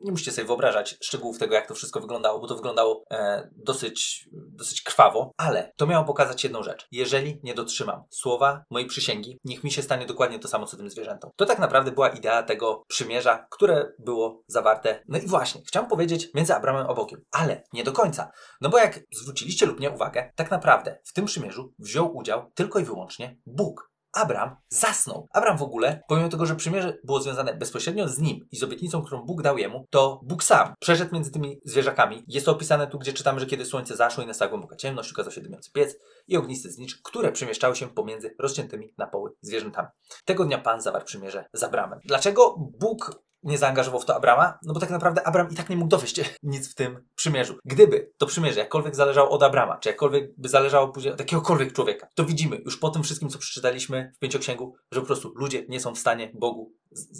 Nie 0.04 0.10
musicie 0.10 0.32
sobie 0.32 0.46
wyobrażać 0.46 0.96
szczegółów 1.02 1.38
tego, 1.38 1.54
jak 1.54 1.68
to 1.68 1.74
wszystko 1.74 2.00
wyglądało, 2.00 2.40
bo 2.40 2.46
to 2.46 2.56
wyglądało 2.56 3.04
e, 3.10 3.50
dosyć, 3.56 4.28
dosyć 4.32 4.82
krwawo, 4.82 5.32
ale 5.36 5.72
to 5.76 5.86
miało 5.86 6.04
pokazać 6.04 6.44
jedną 6.44 6.62
rzecz. 6.62 6.88
Jeżeli 6.90 7.40
nie 7.42 7.54
dotrzymam 7.54 8.02
słowa 8.10 8.64
mojej 8.70 8.88
przysięgi, 8.88 9.38
niech 9.44 9.64
mi 9.64 9.70
się 9.70 9.82
stanie 9.82 10.06
dokładnie 10.06 10.38
to 10.38 10.48
samo, 10.48 10.66
co 10.66 10.76
tym 10.76 10.90
zwierzętom. 10.90 11.30
To 11.36 11.46
tak 11.46 11.58
naprawdę 11.58 11.92
była 11.92 12.08
idea 12.08 12.42
tego 12.42 12.84
przymierza, 12.88 13.46
które 13.50 13.92
było 13.98 14.42
zawarte. 14.46 15.02
No 15.08 15.18
i 15.18 15.26
właśnie, 15.26 15.62
chciałem 15.66 15.88
powiedzieć 15.88 16.28
między 16.34 16.54
Abramem 16.54 16.86
a 16.90 16.94
Bogiem, 16.94 17.24
ale 17.32 17.62
nie 17.72 17.84
do 17.84 17.92
końca. 17.92 18.30
No 18.60 18.68
bo 18.68 18.78
jak 18.78 19.00
zwróciliście 19.12 19.66
lub 19.66 19.80
nie 19.80 19.90
uwagę, 19.90 20.32
tak 20.36 20.50
naprawdę 20.50 20.98
w 21.04 21.12
tym 21.12 21.24
przymierzu 21.24 21.72
wziął 21.78 22.16
udział 22.16 22.50
tylko 22.54 22.78
i 22.78 22.84
wyłącznie 22.84 23.36
Bóg. 23.46 23.91
Abram 24.12 24.56
zasnął. 24.68 25.28
Abram 25.32 25.58
w 25.58 25.62
ogóle, 25.62 26.02
pomimo 26.08 26.28
tego, 26.28 26.46
że 26.46 26.56
przymierze 26.56 26.98
było 27.04 27.20
związane 27.20 27.54
bezpośrednio 27.54 28.08
z 28.08 28.18
nim 28.18 28.46
i 28.52 28.56
z 28.56 28.62
obietnicą, 28.62 29.02
którą 29.02 29.22
Bóg 29.22 29.42
dał 29.42 29.58
jemu, 29.58 29.86
to 29.90 30.20
Bóg 30.24 30.44
sam 30.44 30.74
przeszedł 30.80 31.14
między 31.14 31.30
tymi 31.30 31.60
zwierzakami. 31.64 32.24
Jest 32.28 32.46
to 32.46 32.52
opisane 32.52 32.86
tu, 32.86 32.98
gdzie 32.98 33.12
czytamy, 33.12 33.40
że 33.40 33.46
kiedy 33.46 33.64
słońce 33.64 33.96
zaszło 33.96 34.24
i 34.24 34.26
nastała 34.26 34.48
głęboka 34.48 34.76
ciemność, 34.76 35.12
ukazał 35.12 35.32
się 35.32 35.40
dymiący 35.40 35.70
piec 35.72 35.96
i 36.28 36.36
ognisty 36.36 36.70
znicz, 36.70 37.00
które 37.02 37.32
przemieszczały 37.32 37.76
się 37.76 37.88
pomiędzy 37.88 38.34
rozciętymi 38.38 38.94
na 38.98 39.06
poły 39.06 39.30
zwierzętami. 39.40 39.88
Tego 40.24 40.44
dnia 40.44 40.58
Pan 40.58 40.80
zawarł 40.80 41.04
przymierze 41.04 41.44
z 41.52 41.62
Abramem. 41.62 42.00
Dlaczego 42.04 42.56
Bóg 42.80 43.22
nie 43.42 43.58
zaangażował 43.58 44.00
w 44.00 44.04
to 44.04 44.16
Abrama, 44.16 44.58
no 44.62 44.74
bo 44.74 44.80
tak 44.80 44.90
naprawdę 44.90 45.26
Abram 45.26 45.50
i 45.50 45.54
tak 45.54 45.70
nie 45.70 45.76
mógł 45.76 45.88
dowieść 45.88 46.20
nic 46.42 46.72
w 46.72 46.74
tym 46.74 47.04
przymierzu. 47.14 47.58
Gdyby 47.64 48.12
to 48.18 48.26
przymierze 48.26 48.60
jakkolwiek 48.60 48.96
zależało 48.96 49.30
od 49.30 49.42
Abrama, 49.42 49.78
czy 49.78 49.88
jakkolwiek 49.88 50.30
by 50.38 50.48
zależało 50.48 50.88
później 50.88 51.14
od 51.14 51.20
jakiegokolwiek 51.20 51.72
człowieka, 51.72 52.06
to 52.14 52.24
widzimy 52.24 52.56
już 52.64 52.76
po 52.76 52.90
tym 52.90 53.02
wszystkim, 53.02 53.28
co 53.28 53.38
przeczytaliśmy 53.38 54.12
w 54.16 54.18
pięcioksięgu, 54.18 54.74
że 54.92 55.00
po 55.00 55.06
prostu 55.06 55.32
ludzie 55.36 55.64
nie 55.68 55.80
są 55.80 55.94
w 55.94 55.98
stanie 55.98 56.32
Bogu 56.34 56.72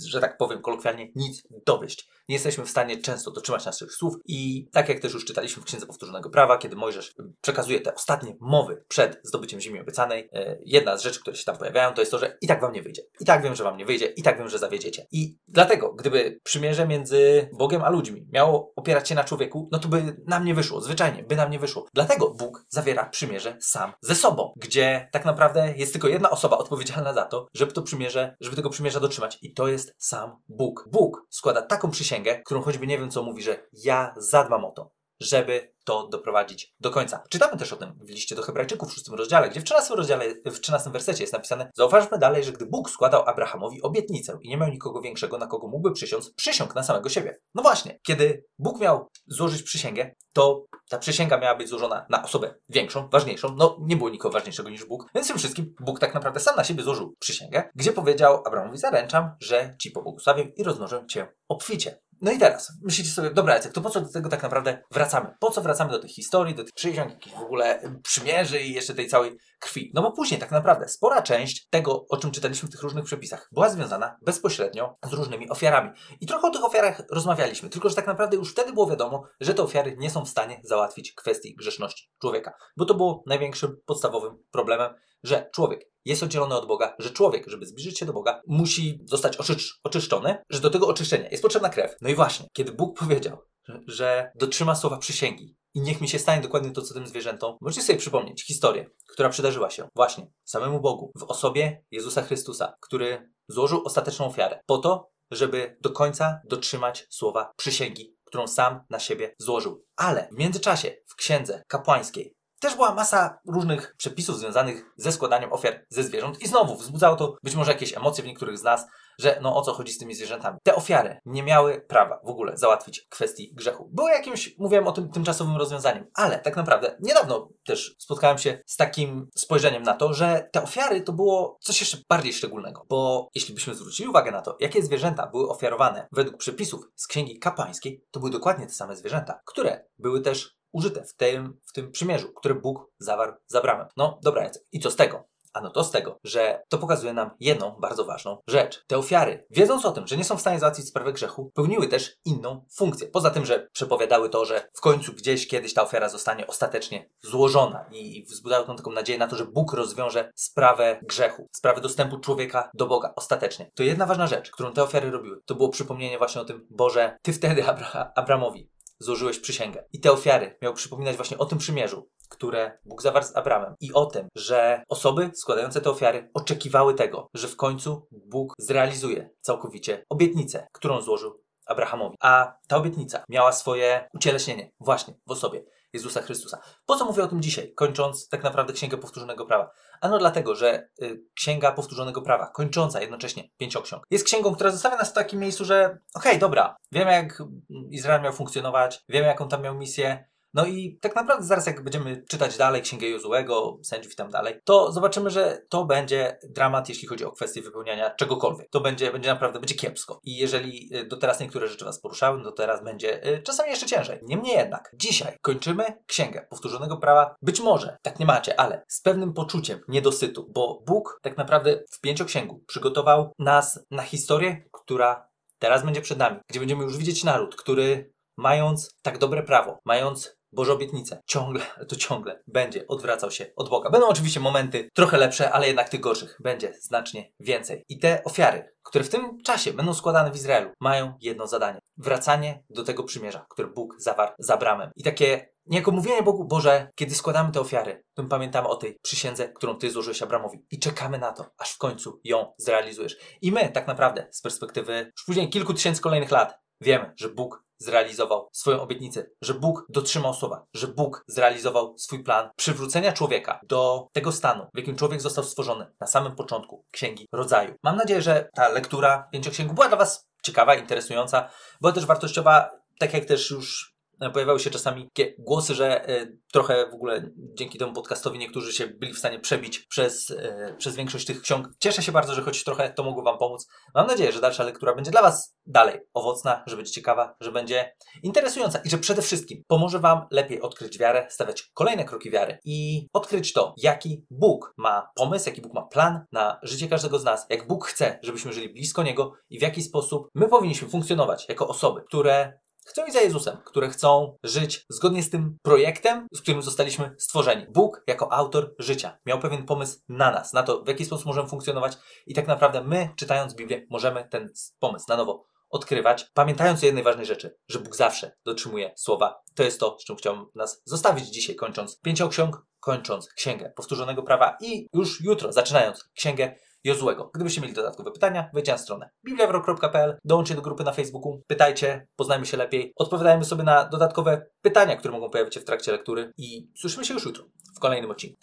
że 0.06 0.20
tak 0.20 0.36
powiem 0.38 0.62
kolokwialnie, 0.62 1.08
nic 1.14 1.42
dowieść. 1.66 2.08
Nie 2.28 2.34
jesteśmy 2.34 2.64
w 2.64 2.70
stanie 2.70 2.96
często 2.96 3.30
dotrzymać 3.30 3.66
naszych 3.66 3.92
słów 3.92 4.14
i 4.26 4.68
tak 4.72 4.88
jak 4.88 5.00
też 5.00 5.14
już 5.14 5.24
czytaliśmy 5.24 5.62
w 5.62 5.66
Księdze 5.66 5.86
Powtórzonego 5.86 6.30
Prawa, 6.30 6.58
kiedy 6.58 6.76
Mojżesz 6.76 7.14
przekazuje 7.40 7.80
te 7.80 7.94
ostatnie 7.94 8.36
mowy 8.40 8.84
przed 8.88 9.20
zdobyciem 9.24 9.60
ziemi 9.60 9.80
obiecanej, 9.80 10.28
e, 10.32 10.58
jedna 10.64 10.96
z 10.96 11.02
rzeczy, 11.02 11.20
które 11.20 11.36
się 11.36 11.44
tam 11.44 11.56
pojawiają, 11.56 11.94
to 11.94 12.02
jest 12.02 12.10
to, 12.10 12.18
że 12.18 12.38
i 12.40 12.46
tak 12.46 12.60
wam 12.60 12.72
nie 12.72 12.82
wyjdzie. 12.82 13.02
I 13.20 13.24
tak 13.24 13.42
wiem, 13.42 13.54
że 13.54 13.64
wam 13.64 13.76
nie 13.76 13.84
wyjdzie, 13.84 14.06
i 14.06 14.22
tak 14.22 14.38
wiem, 14.38 14.48
że 14.48 14.58
zawiedziecie. 14.58 15.06
I 15.12 15.36
dlatego, 15.48 15.92
gdyby 15.92 16.40
przymierze 16.42 16.86
między 16.86 17.48
Bogiem 17.58 17.82
a 17.82 17.90
ludźmi 17.90 18.26
miało 18.32 18.72
opierać 18.76 19.08
się 19.08 19.14
na 19.14 19.24
człowieku, 19.24 19.68
no 19.72 19.78
to 19.78 19.88
by 19.88 20.16
nam 20.26 20.44
nie 20.44 20.54
wyszło, 20.54 20.80
zwyczajnie, 20.80 21.22
by 21.22 21.36
nam 21.36 21.50
nie 21.50 21.58
wyszło. 21.58 21.86
Dlatego 21.94 22.30
Bóg 22.30 22.64
zawiera 22.68 23.08
przymierze 23.08 23.56
sam 23.60 23.92
ze 24.00 24.14
sobą, 24.14 24.52
gdzie 24.56 25.08
tak 25.12 25.24
naprawdę 25.24 25.74
jest 25.76 25.92
tylko 25.92 26.08
jedna 26.08 26.30
osoba 26.30 26.58
odpowiedzialna 26.58 27.12
za 27.12 27.24
to, 27.24 27.48
żeby 27.54 27.72
to 27.72 27.82
przymierze, 27.82 28.36
żeby 28.40 28.56
tego 28.56 28.70
przymierza 28.70 29.00
dotrzymać. 29.00 29.38
I 29.42 29.54
to 29.54 29.61
to 29.62 29.68
jest 29.68 29.94
sam 29.98 30.36
Bóg. 30.48 30.88
Bóg 30.92 31.26
składa 31.30 31.62
taką 31.62 31.90
przysięgę, 31.90 32.42
którą 32.42 32.62
choćby 32.62 32.86
nie 32.86 32.98
wiem 32.98 33.10
co 33.10 33.22
mówi, 33.22 33.42
że 33.42 33.66
ja 33.72 34.14
zadbam 34.16 34.64
o 34.64 34.70
to, 34.70 34.92
żeby 35.22 35.72
to 35.84 36.08
doprowadzić 36.08 36.74
do 36.80 36.90
końca. 36.90 37.22
Czytamy 37.30 37.56
też 37.58 37.72
o 37.72 37.76
tym 37.76 37.98
w 38.00 38.10
liście 38.10 38.34
do 38.34 38.42
Hebrajczyków 38.42 38.90
w 38.90 38.94
szóstym 38.94 39.14
rozdziale, 39.14 39.48
gdzie 39.48 39.60
w 39.60 39.64
13 39.64 39.94
rozdziale, 39.94 40.24
w 40.46 40.60
13 40.60 40.90
wersecie 40.90 41.22
jest 41.22 41.32
napisane: 41.32 41.70
Zauważmy 41.74 42.18
dalej, 42.18 42.44
że 42.44 42.52
gdy 42.52 42.66
Bóg 42.66 42.90
składał 42.90 43.28
Abrahamowi 43.28 43.82
obietnicę 43.82 44.38
i 44.42 44.48
nie 44.48 44.56
miał 44.56 44.68
nikogo 44.68 45.00
większego, 45.00 45.38
na 45.38 45.46
kogo 45.46 45.68
mógłby 45.68 45.92
przysiąc, 45.92 46.34
przysiągł 46.34 46.74
na 46.74 46.82
samego 46.82 47.08
siebie. 47.08 47.38
No 47.54 47.62
właśnie, 47.62 47.98
kiedy 48.06 48.44
Bóg 48.58 48.80
miał 48.80 49.08
złożyć 49.26 49.62
przysięgę, 49.62 50.14
to 50.32 50.66
ta 50.88 50.98
przysięga 50.98 51.38
miała 51.38 51.54
być 51.54 51.68
złożona 51.68 52.06
na 52.10 52.22
osobę 52.22 52.54
większą, 52.68 53.08
ważniejszą. 53.08 53.54
No, 53.56 53.76
nie 53.80 53.96
było 53.96 54.10
nikogo 54.10 54.32
ważniejszego 54.32 54.70
niż 54.70 54.84
Bóg. 54.84 55.06
Więc 55.14 55.28
tym 55.28 55.38
wszystkim 55.38 55.74
Bóg 55.80 56.00
tak 56.00 56.14
naprawdę 56.14 56.40
sam 56.40 56.56
na 56.56 56.64
siebie 56.64 56.82
złożył 56.82 57.14
przysięgę, 57.18 57.70
gdzie 57.74 57.92
powiedział 57.92 58.42
Abrahamowi: 58.46 58.78
Zaręczam, 58.78 59.30
że 59.40 59.74
ci 59.80 59.90
pobłogosławię 59.90 60.42
i 60.56 60.62
rozmnożę 60.62 61.04
cię 61.08 61.28
obficie. 61.48 61.98
No 62.22 62.32
i 62.32 62.38
teraz 62.38 62.72
myślicie 62.82 63.10
sobie, 63.10 63.30
dobra, 63.30 63.54
Jacek, 63.54 63.72
to 63.72 63.80
po 63.80 63.90
co 63.90 64.00
do 64.00 64.12
tego 64.12 64.28
tak 64.28 64.42
naprawdę 64.42 64.82
wracamy? 64.90 65.34
Po 65.40 65.50
co 65.50 65.62
wracamy 65.62 65.90
do 65.90 65.98
tych 65.98 66.10
historii, 66.10 66.54
do 66.54 66.64
tych 66.64 66.74
przysiąg, 66.74 67.10
jakichś 67.10 67.36
w 67.36 67.40
ogóle 67.40 67.82
przymierzy 68.02 68.60
i 68.60 68.72
jeszcze 68.72 68.94
tej 68.94 69.08
całej 69.08 69.36
krwi? 69.60 69.90
No 69.94 70.02
bo 70.02 70.12
później 70.12 70.40
tak 70.40 70.50
naprawdę 70.50 70.88
spora 70.88 71.22
część 71.22 71.68
tego, 71.70 72.06
o 72.08 72.16
czym 72.16 72.30
czytaliśmy 72.30 72.68
w 72.68 72.72
tych 72.72 72.82
różnych 72.82 73.04
przepisach, 73.04 73.48
była 73.52 73.68
związana 73.68 74.16
bezpośrednio 74.22 74.96
z 75.10 75.12
różnymi 75.12 75.50
ofiarami. 75.50 75.90
I 76.20 76.26
trochę 76.26 76.48
o 76.48 76.50
tych 76.50 76.64
ofiarach 76.64 77.02
rozmawialiśmy, 77.10 77.68
tylko 77.68 77.88
że 77.88 77.94
tak 77.94 78.06
naprawdę 78.06 78.36
już 78.36 78.52
wtedy 78.52 78.72
było 78.72 78.86
wiadomo, 78.86 79.22
że 79.40 79.54
te 79.54 79.62
ofiary 79.62 79.96
nie 79.98 80.10
są 80.10 80.24
w 80.24 80.28
stanie 80.28 80.60
załatwić 80.64 81.12
kwestii 81.12 81.54
grzeszności 81.54 82.10
człowieka, 82.20 82.52
bo 82.76 82.84
to 82.84 82.94
było 82.94 83.22
największym 83.26 83.76
podstawowym 83.86 84.38
problemem, 84.50 84.94
że 85.24 85.50
człowiek 85.54 85.92
jest 86.04 86.22
oddzielony 86.22 86.54
od 86.54 86.66
Boga, 86.66 86.96
że 86.98 87.10
człowiek, 87.10 87.48
żeby 87.48 87.66
zbliżyć 87.66 87.98
się 87.98 88.06
do 88.06 88.12
Boga, 88.12 88.42
musi 88.46 89.00
zostać 89.04 89.36
oczysz 89.36 89.80
oczyszczony, 89.84 90.36
że 90.50 90.60
do 90.60 90.70
tego 90.70 90.86
oczyszczenia 90.86 91.28
jest 91.28 91.42
potrzebna 91.42 91.68
krew. 91.68 91.96
No 92.00 92.08
i 92.08 92.14
właśnie, 92.14 92.46
kiedy 92.52 92.72
Bóg 92.72 92.98
powiedział, 92.98 93.38
że, 93.86 94.32
dotrzyma 94.34 94.74
słowa 94.74 94.98
przysięgi 94.98 95.56
i 95.74 95.80
niech 95.80 96.00
mi 96.00 96.08
się 96.08 96.18
stanie 96.18 96.42
dokładnie 96.42 96.70
to, 96.70 96.82
co 96.82 96.94
tym 96.94 97.06
zwierzętom, 97.06 97.56
możecie 97.60 97.82
sobie 97.82 97.98
przypomnieć 97.98 98.46
historię, 98.46 98.86
która 99.08 99.28
przydarzyła 99.28 99.70
się 99.70 99.88
właśnie 99.94 100.26
samemu 100.44 100.80
Bogu 100.80 101.12
w 101.18 101.22
osobie 101.22 101.84
Jezusa 101.90 102.22
Chrystusa, 102.22 102.74
który 102.80 103.30
złożył 103.48 103.82
ostateczną 103.84 104.26
ofiarę 104.26 104.60
po 104.66 104.78
to, 104.78 105.10
żeby 105.30 105.76
do 105.80 105.90
końca 105.90 106.40
dotrzymać 106.44 107.06
słowa 107.10 107.52
przysięgi, 107.56 108.16
którą 108.24 108.46
sam 108.46 108.80
na 108.90 108.98
siebie 108.98 109.34
złożył. 109.38 109.84
Ale 109.96 110.28
w 110.32 110.38
międzyczasie 110.38 110.96
w 111.06 111.14
księdze 111.14 111.62
kapłańskiej 111.68 112.34
też 112.62 112.74
była 112.74 112.94
masa 112.94 113.38
różnych 113.46 113.94
przepisów 113.96 114.38
związanych 114.38 114.84
ze 114.96 115.12
składaniem 115.12 115.52
ofiar 115.52 115.84
ze 115.88 116.02
zwierząt 116.02 116.42
i 116.42 116.48
znowu 116.48 116.76
wzbudzało 116.76 117.16
to 117.16 117.36
być 117.42 117.54
może 117.54 117.72
jakieś 117.72 117.96
emocje 117.96 118.24
w 118.24 118.26
niektórych 118.26 118.58
z 118.58 118.62
nas, 118.62 118.86
że 119.18 119.38
no 119.42 119.56
o 119.56 119.62
co 119.62 119.72
chodzi 119.72 119.92
z 119.92 119.98
tymi 119.98 120.14
zwierzętami. 120.14 120.58
Te 120.62 120.74
ofiary 120.74 121.20
nie 121.24 121.42
miały 121.42 121.80
prawa 121.80 122.20
w 122.24 122.28
ogóle 122.28 122.56
załatwić 122.56 123.06
kwestii 123.10 123.54
grzechu. 123.54 123.90
Były 123.92 124.10
jakimś, 124.10 124.58
mówiłem 124.58 124.86
o 124.86 124.92
tym 124.92 125.10
tymczasowym 125.10 125.56
rozwiązaniem, 125.56 126.06
ale 126.14 126.38
tak 126.38 126.56
naprawdę 126.56 126.96
niedawno 127.00 127.48
też 127.64 127.96
spotkałem 127.98 128.38
się 128.38 128.62
z 128.66 128.76
takim 128.76 129.28
spojrzeniem 129.36 129.82
na 129.82 129.94
to, 129.94 130.12
że 130.12 130.48
te 130.52 130.62
ofiary 130.62 131.00
to 131.00 131.12
było 131.12 131.58
coś 131.60 131.80
jeszcze 131.80 131.98
bardziej 132.08 132.32
szczególnego, 132.32 132.86
bo 132.88 133.28
jeśli 133.34 133.54
byśmy 133.54 133.74
zwrócili 133.74 134.08
uwagę 134.08 134.30
na 134.30 134.42
to, 134.42 134.56
jakie 134.60 134.82
zwierzęta 134.82 135.26
były 135.26 135.48
ofiarowane 135.48 136.08
według 136.12 136.36
przepisów 136.36 136.88
z 136.96 137.06
Księgi 137.06 137.38
Kapłańskiej, 137.38 138.04
to 138.10 138.20
były 138.20 138.32
dokładnie 138.32 138.66
te 138.66 138.72
same 138.72 138.96
zwierzęta, 138.96 139.40
które 139.44 139.84
były 139.98 140.20
też 140.20 140.61
użyte 140.72 141.04
w 141.04 141.14
tym, 141.14 141.60
w 141.66 141.72
tym 141.72 141.92
przymierzu, 141.92 142.32
które 142.32 142.54
Bóg 142.54 142.90
zawarł 142.98 143.32
z 143.46 143.54
Abramem. 143.54 143.86
No 143.96 144.18
dobra, 144.22 144.50
i 144.72 144.80
co 144.80 144.90
z 144.90 144.96
tego? 144.96 145.32
Ano 145.52 145.70
to 145.70 145.84
z 145.84 145.90
tego, 145.90 146.18
że 146.24 146.62
to 146.68 146.78
pokazuje 146.78 147.12
nam 147.12 147.30
jedną 147.40 147.70
bardzo 147.80 148.04
ważną 148.04 148.38
rzecz. 148.48 148.84
Te 148.86 148.98
ofiary, 148.98 149.46
wiedząc 149.50 149.84
o 149.84 149.92
tym, 149.92 150.06
że 150.06 150.16
nie 150.16 150.24
są 150.24 150.36
w 150.36 150.40
stanie 150.40 150.58
załatwić 150.58 150.88
sprawy 150.88 151.12
grzechu, 151.12 151.50
pełniły 151.54 151.88
też 151.88 152.16
inną 152.24 152.64
funkcję. 152.74 153.08
Poza 153.08 153.30
tym, 153.30 153.46
że 153.46 153.68
przepowiadały 153.72 154.28
to, 154.28 154.44
że 154.44 154.68
w 154.74 154.80
końcu 154.80 155.12
gdzieś 155.12 155.48
kiedyś 155.48 155.74
ta 155.74 155.82
ofiara 155.82 156.08
zostanie 156.08 156.46
ostatecznie 156.46 157.10
złożona 157.20 157.86
i 157.92 158.24
wzbudzały 158.24 158.66
tą 158.66 158.76
taką 158.76 158.92
nadzieję 158.92 159.18
na 159.18 159.28
to, 159.28 159.36
że 159.36 159.44
Bóg 159.44 159.72
rozwiąże 159.72 160.32
sprawę 160.34 161.00
grzechu, 161.02 161.48
sprawę 161.52 161.80
dostępu 161.80 162.18
człowieka 162.18 162.70
do 162.74 162.86
Boga 162.86 163.12
ostatecznie. 163.16 163.70
To 163.74 163.82
jedna 163.82 164.06
ważna 164.06 164.26
rzecz, 164.26 164.50
którą 164.50 164.72
te 164.72 164.82
ofiary 164.82 165.10
robiły, 165.10 165.40
to 165.46 165.54
było 165.54 165.68
przypomnienie 165.68 166.18
właśnie 166.18 166.40
o 166.40 166.44
tym, 166.44 166.66
Boże, 166.70 167.18
Ty 167.22 167.32
wtedy 167.32 167.64
Abra 167.66 168.12
Abramowi 168.14 168.72
złożyłeś 169.02 169.38
przysięgę. 169.38 169.84
I 169.92 170.00
te 170.00 170.12
ofiary 170.12 170.58
miały 170.62 170.74
przypominać 170.74 171.16
właśnie 171.16 171.38
o 171.38 171.46
tym 171.46 171.58
przymierzu, 171.58 172.08
które 172.28 172.78
Bóg 172.84 173.02
zawarł 173.02 173.26
z 173.26 173.36
Abramem 173.36 173.74
i 173.80 173.92
o 173.92 174.06
tym, 174.06 174.28
że 174.34 174.82
osoby 174.88 175.30
składające 175.34 175.80
te 175.80 175.90
ofiary 175.90 176.30
oczekiwały 176.34 176.94
tego, 176.94 177.28
że 177.34 177.48
w 177.48 177.56
końcu 177.56 178.08
Bóg 178.10 178.54
zrealizuje 178.58 179.30
całkowicie 179.40 180.04
obietnicę, 180.08 180.66
którą 180.72 181.00
złożył 181.00 181.34
Abrahamowi. 181.66 182.16
A 182.20 182.54
ta 182.68 182.76
obietnica 182.76 183.24
miała 183.28 183.52
swoje 183.52 184.08
ucieleśnienie 184.14 184.72
właśnie 184.80 185.14
w 185.26 185.30
osobie 185.30 185.64
Jezusa 185.92 186.22
Chrystusa. 186.22 186.58
Po 186.86 186.96
co 186.96 187.04
mówię 187.04 187.22
o 187.22 187.28
tym 187.28 187.42
dzisiaj, 187.42 187.72
kończąc 187.74 188.28
tak 188.28 188.42
naprawdę 188.42 188.72
Księgę 188.72 188.98
Powtórzonego 188.98 189.46
Prawa? 189.46 189.70
Ano 190.00 190.18
dlatego, 190.18 190.54
że 190.54 190.88
y, 191.02 191.24
Księga 191.34 191.72
Powtórzonego 191.72 192.22
Prawa, 192.22 192.46
kończąca 192.46 193.00
jednocześnie 193.00 193.48
pięcioksiąg, 193.56 194.04
jest 194.10 194.24
księgą, 194.24 194.54
która 194.54 194.70
zostawia 194.70 194.96
nas 194.96 195.10
w 195.10 195.14
takim 195.14 195.40
miejscu, 195.40 195.64
że 195.64 195.84
okej, 196.14 196.32
okay, 196.32 196.38
dobra, 196.38 196.76
wiemy 196.92 197.12
jak 197.12 197.42
Izrael 197.90 198.22
miał 198.22 198.32
funkcjonować, 198.32 199.04
wiemy 199.08 199.26
jaką 199.26 199.48
tam 199.48 199.62
miał 199.62 199.74
misję, 199.74 200.31
no 200.54 200.66
i 200.66 200.98
tak 201.00 201.16
naprawdę 201.16 201.44
zaraz 201.44 201.66
jak 201.66 201.84
będziemy 201.84 202.24
czytać 202.28 202.56
dalej 202.56 202.82
Księgę 202.82 203.08
Jozułego, 203.08 203.78
sędziów 203.82 204.12
i 204.12 204.16
tam 204.16 204.30
dalej, 204.30 204.60
to 204.64 204.92
zobaczymy, 204.92 205.30
że 205.30 205.62
to 205.68 205.84
będzie 205.84 206.38
dramat, 206.50 206.88
jeśli 206.88 207.08
chodzi 207.08 207.24
o 207.24 207.32
kwestię 207.32 207.62
wypełniania 207.62 208.10
czegokolwiek. 208.10 208.70
To 208.70 208.80
będzie, 208.80 209.12
będzie 209.12 209.28
naprawdę, 209.28 209.58
będzie 209.58 209.74
kiepsko. 209.74 210.20
I 210.24 210.36
jeżeli 210.36 210.96
y, 210.96 211.06
do 211.06 211.16
teraz 211.16 211.40
niektóre 211.40 211.68
rzeczy 211.68 211.84
Was 211.84 212.00
poruszały, 212.00 212.38
no 212.38 212.44
to 212.44 212.52
teraz 212.52 212.84
będzie 212.84 213.26
y, 213.26 213.42
czasami 213.42 213.70
jeszcze 213.70 213.86
ciężej. 213.86 214.18
Niemniej 214.22 214.56
jednak, 214.56 214.90
dzisiaj 214.94 215.36
kończymy 215.40 215.84
Księgę 216.06 216.46
Powtórzonego 216.50 216.96
Prawa, 216.96 217.34
być 217.42 217.60
może, 217.60 217.96
tak 218.02 218.18
nie 218.18 218.26
macie, 218.26 218.60
ale 218.60 218.84
z 218.88 219.00
pewnym 219.00 219.32
poczuciem 219.32 219.80
niedosytu, 219.88 220.50
bo 220.54 220.82
Bóg 220.86 221.20
tak 221.22 221.36
naprawdę 221.36 221.82
w 221.90 222.00
pięcioksięgu 222.00 222.64
przygotował 222.66 223.32
nas 223.38 223.86
na 223.90 224.02
historię, 224.02 224.64
która 224.72 225.28
teraz 225.58 225.84
będzie 225.84 226.00
przed 226.00 226.18
nami, 226.18 226.36
gdzie 226.48 226.60
będziemy 226.60 226.84
już 226.84 226.96
widzieć 226.96 227.24
naród, 227.24 227.56
który 227.56 228.12
mając 228.36 228.94
tak 229.02 229.18
dobre 229.18 229.42
prawo, 229.42 229.78
mając 229.84 230.36
Boże 230.52 230.72
obietnice, 230.72 231.20
ciągle, 231.26 231.62
to 231.88 231.96
ciągle 231.96 232.42
będzie 232.46 232.86
odwracał 232.88 233.30
się 233.30 233.46
od 233.56 233.68
Boga. 233.68 233.90
Będą 233.90 234.08
oczywiście 234.08 234.40
momenty 234.40 234.88
trochę 234.94 235.16
lepsze, 235.16 235.52
ale 235.52 235.66
jednak 235.66 235.88
tych 235.88 236.00
gorszych 236.00 236.36
będzie 236.40 236.74
znacznie 236.80 237.32
więcej. 237.40 237.84
I 237.88 237.98
te 237.98 238.24
ofiary, 238.24 238.72
które 238.82 239.04
w 239.04 239.08
tym 239.08 239.42
czasie 239.42 239.72
będą 239.72 239.94
składane 239.94 240.30
w 240.30 240.36
Izraelu, 240.36 240.70
mają 240.80 241.14
jedno 241.20 241.46
zadanie. 241.46 241.78
Wracanie 241.96 242.64
do 242.70 242.84
tego 242.84 243.04
przymierza, 243.04 243.46
które 243.50 243.68
Bóg 243.68 243.94
zawarł 243.98 244.32
z 244.38 244.50
Abramem. 244.50 244.90
I 244.96 245.02
takie 245.02 245.52
niejako 245.66 245.90
mówienie 245.90 246.22
Bogu, 246.22 246.44
Boże, 246.44 246.90
kiedy 246.94 247.14
składamy 247.14 247.52
te 247.52 247.60
ofiary, 247.60 248.04
to 248.14 248.24
pamiętamy 248.24 248.68
o 248.68 248.76
tej 248.76 248.98
przysiędze, 249.02 249.48
którą 249.48 249.74
Ty 249.74 249.90
złożyłeś 249.90 250.22
Abramowi 250.22 250.66
i 250.70 250.78
czekamy 250.78 251.18
na 251.18 251.32
to, 251.32 251.46
aż 251.58 251.72
w 251.72 251.78
końcu 251.78 252.20
ją 252.24 252.52
zrealizujesz. 252.58 253.16
I 253.42 253.52
my 253.52 253.68
tak 253.68 253.86
naprawdę 253.86 254.28
z 254.30 254.40
perspektywy 254.40 255.12
już 255.16 255.24
później 255.26 255.50
kilku 255.50 255.74
tysięcy 255.74 256.02
kolejnych 256.02 256.30
lat 256.30 256.54
wiemy, 256.82 257.12
że 257.16 257.28
Bóg 257.28 257.62
zrealizował 257.78 258.48
swoją 258.52 258.80
obietnicę, 258.80 259.26
że 259.42 259.54
Bóg 259.54 259.86
dotrzymał 259.88 260.34
słowa, 260.34 260.66
że 260.74 260.88
Bóg 260.88 261.24
zrealizował 261.26 261.98
swój 261.98 262.24
plan 262.24 262.50
przywrócenia 262.56 263.12
człowieka 263.12 263.60
do 263.68 264.08
tego 264.12 264.32
stanu, 264.32 264.66
w 264.74 264.78
jakim 264.78 264.96
człowiek 264.96 265.20
został 265.20 265.44
stworzony 265.44 265.86
na 266.00 266.06
samym 266.06 266.36
początku 266.36 266.84
Księgi 266.90 267.28
Rodzaju. 267.32 267.74
Mam 267.82 267.96
nadzieję, 267.96 268.22
że 268.22 268.48
ta 268.54 268.68
lektura 268.68 269.28
pięcioksięgu 269.32 269.74
była 269.74 269.88
dla 269.88 269.96
Was 269.96 270.28
ciekawa, 270.42 270.74
interesująca, 270.74 271.48
była 271.80 271.92
też 271.92 272.06
wartościowa, 272.06 272.70
tak 272.98 273.14
jak 273.14 273.24
też 273.24 273.50
już 273.50 273.91
pojawiały 274.30 274.60
się 274.60 274.70
czasami 274.70 275.08
takie 275.14 275.34
głosy, 275.38 275.74
że 275.74 276.08
e, 276.08 276.26
trochę 276.52 276.90
w 276.90 276.94
ogóle 276.94 277.30
dzięki 277.36 277.78
temu 277.78 277.92
podcastowi 277.92 278.38
niektórzy 278.38 278.72
się 278.72 278.86
byli 278.86 279.12
w 279.12 279.18
stanie 279.18 279.40
przebić 279.40 279.78
przez, 279.78 280.30
e, 280.30 280.74
przez 280.78 280.96
większość 280.96 281.26
tych 281.26 281.42
ksiąg. 281.42 281.68
Cieszę 281.80 282.02
się 282.02 282.12
bardzo, 282.12 282.34
że 282.34 282.42
choć 282.42 282.64
trochę 282.64 282.92
to 282.92 283.02
mogło 283.02 283.22
Wam 283.22 283.38
pomóc. 283.38 283.68
Mam 283.94 284.06
nadzieję, 284.06 284.32
że 284.32 284.40
dalsza 284.40 284.64
lektura 284.64 284.94
będzie 284.94 285.10
dla 285.10 285.22
Was 285.22 285.56
dalej 285.66 286.00
owocna, 286.14 286.64
że 286.66 286.76
będzie 286.76 286.92
ciekawa, 286.92 287.36
że 287.40 287.52
będzie 287.52 287.94
interesująca 288.22 288.78
i 288.78 288.90
że 288.90 288.98
przede 288.98 289.22
wszystkim 289.22 289.62
pomoże 289.66 289.98
Wam 289.98 290.26
lepiej 290.30 290.60
odkryć 290.60 290.98
wiarę, 290.98 291.26
stawiać 291.30 291.70
kolejne 291.74 292.04
kroki 292.04 292.30
wiary 292.30 292.58
i 292.64 293.08
odkryć 293.12 293.52
to, 293.52 293.74
jaki 293.76 294.24
Bóg 294.30 294.74
ma 294.76 295.08
pomysł, 295.14 295.48
jaki 295.48 295.60
Bóg 295.60 295.74
ma 295.74 295.82
plan 295.82 296.24
na 296.32 296.60
życie 296.62 296.88
każdego 296.88 297.18
z 297.18 297.24
nas, 297.24 297.46
jak 297.50 297.66
Bóg 297.66 297.86
chce, 297.86 298.18
żebyśmy 298.22 298.52
żyli 298.52 298.72
blisko 298.72 299.02
Niego 299.02 299.32
i 299.50 299.58
w 299.58 299.62
jaki 299.62 299.82
sposób 299.82 300.28
my 300.34 300.48
powinniśmy 300.48 300.88
funkcjonować 300.88 301.48
jako 301.48 301.68
osoby, 301.68 302.02
które 302.08 302.52
chcą 302.86 303.04
iść 303.04 303.14
za 303.14 303.20
Jezusem, 303.20 303.56
które 303.64 303.88
chcą 303.88 304.36
żyć 304.42 304.86
zgodnie 304.88 305.22
z 305.22 305.30
tym 305.30 305.58
projektem, 305.62 306.26
z 306.34 306.40
którym 306.40 306.62
zostaliśmy 306.62 307.14
stworzeni. 307.18 307.66
Bóg, 307.70 308.02
jako 308.06 308.32
autor 308.32 308.74
życia, 308.78 309.18
miał 309.26 309.38
pewien 309.38 309.66
pomysł 309.66 310.00
na 310.08 310.30
nas, 310.30 310.52
na 310.52 310.62
to, 310.62 310.82
w 310.82 310.88
jaki 310.88 311.04
sposób 311.04 311.26
możemy 311.26 311.48
funkcjonować, 311.48 311.92
i 312.26 312.34
tak 312.34 312.46
naprawdę 312.46 312.84
my, 312.84 313.08
czytając 313.16 313.54
Biblię, 313.54 313.86
możemy 313.90 314.28
ten 314.28 314.52
pomysł 314.78 315.06
na 315.08 315.16
nowo 315.16 315.44
odkrywać, 315.72 316.30
pamiętając 316.34 316.82
o 316.82 316.86
jednej 316.86 317.04
ważnej 317.04 317.26
rzeczy, 317.26 317.56
że 317.68 317.78
Bóg 317.78 317.96
zawsze 317.96 318.36
dotrzymuje 318.44 318.92
słowa. 318.96 319.42
To 319.54 319.62
jest 319.62 319.80
to, 319.80 319.96
z 320.00 320.04
czym 320.04 320.16
chciałbym 320.16 320.46
nas 320.54 320.82
zostawić 320.84 321.28
dzisiaj, 321.28 321.56
kończąc 321.56 322.00
pięcioksiąg, 322.00 322.66
kończąc 322.80 323.28
księgę 323.28 323.72
powtórzonego 323.76 324.22
prawa 324.22 324.56
i 324.60 324.88
już 324.94 325.20
jutro, 325.20 325.52
zaczynając 325.52 326.04
księgę 326.14 326.54
Jozłego. 326.84 327.30
Gdybyście 327.34 327.60
mieli 327.60 327.74
dodatkowe 327.74 328.10
pytania, 328.10 328.50
wejdźcie 328.54 328.72
na 328.72 328.78
stronę 328.78 329.10
bibliawrok.pl, 329.24 330.18
dołączcie 330.24 330.54
do 330.54 330.62
grupy 330.62 330.84
na 330.84 330.92
Facebooku, 330.92 331.42
pytajcie, 331.46 332.06
poznajmy 332.16 332.46
się 332.46 332.56
lepiej, 332.56 332.92
odpowiadajmy 332.96 333.44
sobie 333.44 333.62
na 333.62 333.88
dodatkowe 333.88 334.46
pytania, 334.62 334.96
które 334.96 335.12
mogą 335.12 335.30
pojawić 335.30 335.54
się 335.54 335.60
w 335.60 335.64
trakcie 335.64 335.92
lektury 335.92 336.32
i 336.36 336.68
słyszymy 336.76 337.04
się 337.04 337.14
już 337.14 337.24
jutro 337.24 337.44
w 337.76 337.80
kolejnym 337.80 338.10
odcinku. 338.10 338.36